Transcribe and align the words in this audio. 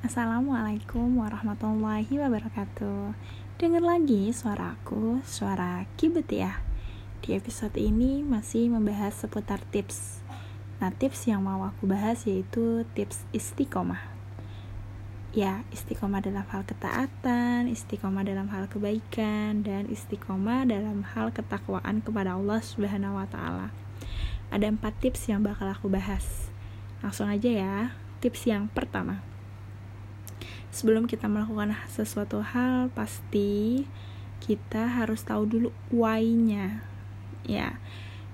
Assalamualaikum 0.00 1.20
warahmatullahi 1.20 2.08
wabarakatuh. 2.08 3.12
Dengar 3.60 3.84
lagi 3.84 4.32
suaraku, 4.32 5.20
suara 5.28 5.84
kibet 6.00 6.24
ya. 6.32 6.64
Di 7.20 7.36
episode 7.36 7.76
ini 7.76 8.24
masih 8.24 8.72
membahas 8.72 9.12
seputar 9.12 9.60
tips. 9.68 10.24
Nah 10.80 10.88
tips 10.88 11.28
yang 11.28 11.44
mau 11.44 11.60
aku 11.68 11.84
bahas 11.84 12.24
yaitu 12.24 12.88
tips 12.96 13.28
istiqomah. 13.36 14.00
Ya 15.36 15.68
istiqomah 15.68 16.24
dalam 16.24 16.48
hal 16.48 16.64
ketaatan, 16.64 17.68
istiqomah 17.68 18.24
dalam 18.24 18.48
hal 18.48 18.72
kebaikan 18.72 19.60
Dan 19.60 19.84
istiqomah 19.92 20.64
dalam 20.64 21.04
hal 21.12 21.28
ketakwaan 21.28 22.00
kepada 22.00 22.40
Allah 22.40 22.64
subhanahu 22.64 23.20
wa 23.20 23.28
ta'ala. 23.28 23.68
Ada 24.48 24.72
empat 24.72 24.96
tips 25.04 25.28
yang 25.28 25.44
bakal 25.44 25.68
aku 25.68 25.92
bahas. 25.92 26.48
Langsung 27.04 27.28
aja 27.28 27.52
ya 27.52 27.92
Tips 28.24 28.48
yang 28.48 28.68
pertama 28.72 29.29
sebelum 30.80 31.04
kita 31.04 31.28
melakukan 31.28 31.76
sesuatu 31.92 32.40
hal 32.40 32.88
pasti 32.96 33.84
kita 34.40 34.88
harus 34.88 35.20
tahu 35.20 35.44
dulu 35.44 35.68
why-nya. 35.92 36.80
Ya 37.44 37.76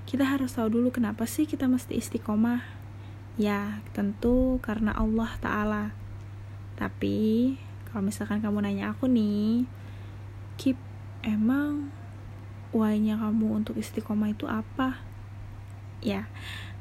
kita 0.07 0.23
harus 0.23 0.55
tahu 0.55 0.79
dulu 0.79 0.95
kenapa 0.95 1.27
sih 1.27 1.51
kita 1.51 1.67
mesti 1.67 1.99
istiqomah. 1.99 2.63
Ya 3.35 3.83
tentu 3.91 4.63
karena 4.63 4.95
Allah 4.95 5.27
Ta'ala. 5.43 5.85
Tapi 6.79 7.59
kalau 7.91 8.07
misalkan 8.07 8.39
kamu 8.39 8.63
nanya 8.63 8.95
aku 8.95 9.11
nih 9.11 9.67
keep 10.55 10.79
emang 11.27 11.91
why-nya 12.71 13.19
kamu 13.19 13.59
untuk 13.59 13.75
istiqomah 13.75 14.31
itu 14.31 14.47
apa? 14.47 15.03
Ya 15.99 16.31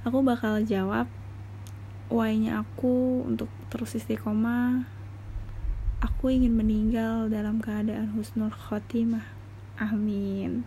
aku 0.05 0.21
bakal 0.21 0.61
jawab 0.61 1.09
why-nya 2.13 2.61
aku 2.61 3.25
untuk 3.25 3.49
terus 3.73 3.97
istiqomah 3.97 4.94
aku 6.25 6.33
ingin 6.41 6.57
meninggal 6.57 7.29
dalam 7.29 7.61
keadaan 7.61 8.17
husnul 8.17 8.49
khotimah. 8.49 9.29
Amin. 9.77 10.65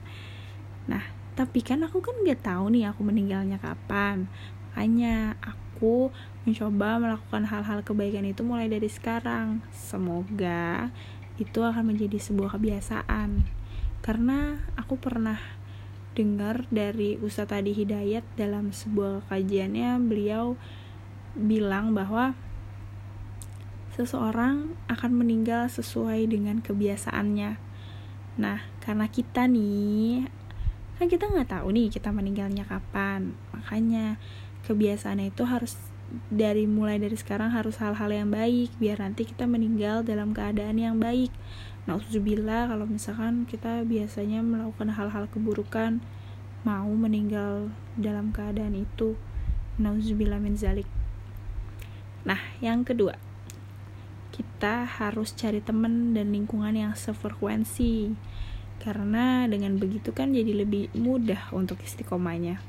Nah 0.87 1.03
tapi 1.34 1.67
kan 1.67 1.83
aku 1.83 1.98
kan 1.98 2.15
gak 2.23 2.47
tahu 2.47 2.70
nih 2.70 2.87
aku 2.87 3.03
meninggalnya 3.03 3.59
kapan. 3.59 4.31
Makanya 4.70 5.34
aku 5.42 6.15
mencoba 6.47 7.03
melakukan 7.03 7.42
hal-hal 7.50 7.83
kebaikan 7.83 8.23
itu 8.31 8.47
mulai 8.47 8.70
dari 8.70 8.87
sekarang. 8.87 9.59
Semoga 9.75 10.95
itu 11.42 11.59
akan 11.59 11.91
menjadi 11.91 12.22
sebuah 12.22 12.55
kebiasaan. 12.55 13.43
Karena 13.98 14.62
aku 14.78 14.95
pernah 14.95 15.43
dengar 16.15 16.70
dari 16.70 17.19
Ustadz 17.19 17.59
Adi 17.59 17.75
Hidayat 17.75 18.22
dalam 18.39 18.70
sebuah 18.70 19.27
kajiannya 19.27 19.98
beliau 20.06 20.55
bilang 21.34 21.98
bahwa 21.98 22.39
seseorang 23.98 24.78
akan 24.86 25.10
meninggal 25.10 25.66
sesuai 25.66 26.30
dengan 26.30 26.62
kebiasaannya. 26.62 27.58
Nah, 28.38 28.62
karena 28.78 29.10
kita 29.10 29.50
nih, 29.50 30.30
kan 31.02 31.10
kita 31.10 31.27
nggak 31.27 31.50
tahu 31.58 31.74
nih 31.74 31.91
kita 31.91 32.14
meninggalnya 32.14 32.62
kapan. 32.62 33.34
Makanya 33.50 34.22
kebiasaannya 34.70 35.34
itu 35.34 35.42
harus 35.42 35.74
dari 36.30 36.64
mulai 36.64 36.96
dari 36.96 37.19
sekarang 37.19 37.52
harus 37.52 37.76
hal-hal 37.82 38.08
yang 38.08 38.32
baik 38.32 38.72
biar 38.80 39.04
nanti 39.04 39.28
kita 39.28 39.44
meninggal 39.44 40.06
dalam 40.06 40.32
keadaan 40.32 40.78
yang 40.78 40.96
baik. 40.96 41.34
Nauzubillah 41.91 42.70
kalau 42.70 42.86
misalkan 42.86 43.44
kita 43.44 43.84
biasanya 43.84 44.44
melakukan 44.44 44.94
hal-hal 44.94 45.26
keburukan 45.28 46.00
mau 46.62 46.88
meninggal 46.88 47.74
dalam 47.98 48.30
keadaan 48.30 48.78
itu. 48.78 49.19
Nauzubillah 49.78 50.38
min 50.38 50.58
zalik. 50.58 50.88
Nah, 52.26 52.41
yang 52.60 52.82
kedua, 52.82 53.16
kita 54.33 54.87
harus 54.87 55.34
cari 55.34 55.65
teman 55.65 56.12
dan 56.12 56.31
lingkungan 56.31 56.75
yang 56.77 56.93
sefrekuensi. 56.95 58.12
Karena 58.79 59.48
dengan 59.51 59.77
begitu 59.77 60.15
kan 60.15 60.31
jadi 60.31 60.55
lebih 60.55 60.95
mudah 60.95 61.50
untuk 61.50 61.83
istiqomahnya. 61.83 62.62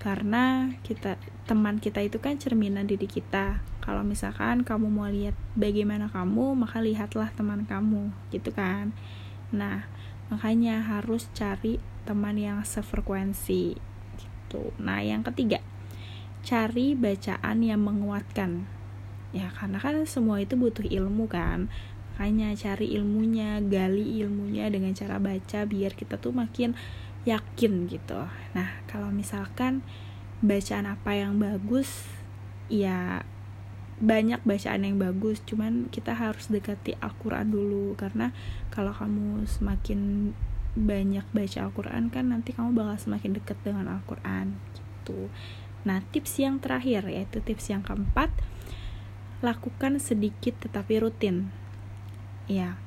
Karena 0.00 0.74
kita 0.82 1.20
teman 1.46 1.78
kita 1.78 2.02
itu 2.02 2.18
kan 2.18 2.40
cerminan 2.40 2.88
diri 2.88 3.06
kita. 3.06 3.62
Kalau 3.82 4.02
misalkan 4.06 4.62
kamu 4.62 4.86
mau 4.88 5.10
lihat 5.10 5.34
bagaimana 5.54 6.10
kamu 6.10 6.54
maka 6.58 6.82
lihatlah 6.82 7.30
teman 7.34 7.66
kamu 7.66 8.10
gitu 8.34 8.50
kan? 8.50 8.94
Nah 9.54 9.86
makanya 10.32 10.80
harus 10.80 11.28
cari 11.36 11.78
teman 12.08 12.40
yang 12.40 12.64
sefrekuensi 12.66 13.78
gitu. 14.18 14.74
Nah 14.80 15.02
yang 15.04 15.22
ketiga 15.22 15.62
cari 16.42 16.98
bacaan 16.98 17.62
yang 17.62 17.86
menguatkan 17.86 18.66
ya 19.32 19.48
karena 19.56 19.80
kan 19.80 20.04
semua 20.04 20.40
itu 20.40 20.54
butuh 20.54 20.84
ilmu 20.84 21.28
kan. 21.28 21.72
Makanya 22.12 22.54
cari 22.54 22.92
ilmunya 22.94 23.58
gali 23.64 24.20
ilmunya 24.20 24.68
dengan 24.68 24.92
cara 24.92 25.16
baca 25.16 25.64
biar 25.64 25.96
kita 25.96 26.20
tuh 26.20 26.30
makin 26.30 26.76
yakin 27.24 27.88
gitu. 27.88 28.28
Nah 28.52 28.68
kalau 28.86 29.08
misalkan 29.10 29.80
bacaan 30.44 30.86
apa 30.86 31.10
yang 31.16 31.40
bagus 31.40 32.06
ya 32.68 33.24
banyak 33.98 34.38
bacaan 34.44 34.84
yang 34.84 35.00
bagus. 35.00 35.40
Cuman 35.48 35.88
kita 35.88 36.12
harus 36.12 36.52
dekati 36.52 36.94
Al-Quran 37.00 37.48
dulu. 37.50 37.96
Karena 37.96 38.30
kalau 38.68 38.92
kamu 38.92 39.48
semakin 39.48 40.30
banyak 40.72 41.24
baca 41.36 41.58
Al-Quran 41.68 42.08
kan 42.08 42.32
nanti 42.32 42.56
kamu 42.56 42.72
bakal 42.72 42.96
semakin 42.96 43.36
dekat 43.36 43.58
dengan 43.60 43.88
Al-Quran 43.88 44.56
gitu. 44.76 45.28
Nah 45.84 46.00
tips 46.14 46.40
yang 46.40 46.62
terakhir 46.62 47.04
yaitu 47.08 47.44
tips 47.44 47.68
yang 47.68 47.84
keempat 47.84 48.32
lakukan 49.42 49.98
sedikit 49.98 50.56
tetapi 50.62 51.02
rutin. 51.02 51.50
Ya 52.46 52.78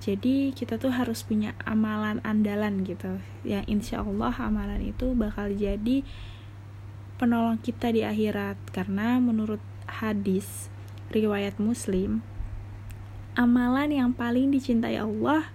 jadi 0.00 0.56
kita 0.56 0.80
tuh 0.80 0.90
harus 0.96 1.22
punya 1.22 1.52
amalan 1.64 2.24
andalan 2.24 2.82
gitu. 2.82 3.20
Ya 3.44 3.62
insya 3.68 4.00
Allah 4.00 4.32
amalan 4.36 4.80
itu 4.80 5.12
bakal 5.12 5.52
jadi 5.54 6.02
penolong 7.20 7.60
kita 7.60 7.92
di 7.92 8.02
akhirat. 8.02 8.56
Karena 8.74 9.20
menurut 9.20 9.60
hadis 9.86 10.72
riwayat 11.10 11.58
muslim 11.58 12.22
amalan 13.38 13.90
yang 13.90 14.10
paling 14.10 14.50
dicintai 14.50 14.98
Allah 14.98 15.50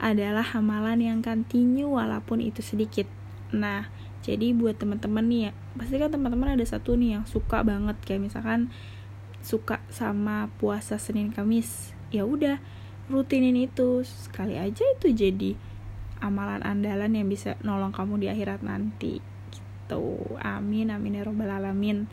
adalah 0.00 0.44
amalan 0.56 1.00
yang 1.00 1.18
continue 1.24 1.88
walaupun 1.88 2.42
itu 2.42 2.60
sedikit. 2.60 3.08
Nah 3.54 3.88
jadi 4.24 4.56
buat 4.56 4.80
teman-teman 4.80 5.24
nih 5.28 5.40
ya 5.48 5.52
pasti 5.76 6.00
kan 6.00 6.08
teman-teman 6.08 6.56
ada 6.56 6.64
satu 6.64 6.96
nih 6.98 7.20
yang 7.20 7.24
suka 7.24 7.62
banget. 7.62 7.96
Kayak 8.04 8.30
misalkan 8.30 8.74
suka 9.44 9.84
sama 9.92 10.48
puasa 10.56 10.96
Senin 10.96 11.28
Kamis 11.30 11.92
ya 12.08 12.24
udah 12.24 12.58
rutinin 13.12 13.54
itu. 13.54 14.00
Sekali 14.02 14.56
aja 14.56 14.82
itu 14.96 15.12
jadi 15.12 15.52
amalan 16.24 16.64
andalan 16.64 17.12
yang 17.12 17.28
bisa 17.28 17.60
nolong 17.60 17.92
kamu 17.92 18.24
di 18.24 18.26
akhirat 18.32 18.64
nanti 18.64 19.20
gitu. 19.52 20.16
Amin 20.40 20.88
amin 20.88 21.20
ya 21.20 21.22
robbal 21.28 21.52
alamin. 21.60 22.08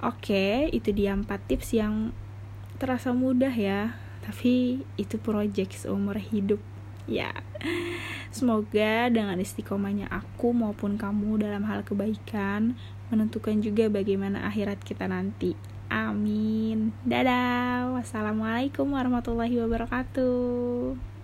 Oke 0.00 0.72
itu 0.72 0.96
dia 0.96 1.12
empat 1.12 1.44
tips 1.44 1.76
yang 1.76 2.16
terasa 2.80 3.12
mudah 3.12 3.52
ya 3.52 3.96
tapi 4.24 4.84
itu 4.98 5.16
project 5.22 5.86
seumur 5.86 6.18
hidup 6.18 6.58
ya 7.06 7.30
semoga 8.34 9.08
dengan 9.08 9.38
istiqomahnya 9.38 10.10
aku 10.10 10.50
maupun 10.52 10.98
kamu 10.98 11.40
dalam 11.40 11.64
hal 11.64 11.86
kebaikan 11.86 12.76
menentukan 13.08 13.62
juga 13.62 13.86
bagaimana 13.86 14.50
akhirat 14.50 14.82
kita 14.82 15.06
nanti. 15.06 15.54
Amin. 15.86 16.90
Dadah. 17.06 17.94
Wassalamualaikum 17.94 18.90
warahmatullahi 18.90 19.54
wabarakatuh. 19.62 21.15